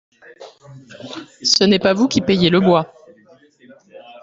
[1.43, 2.91] Ce n’est pas vous qui payez le bois.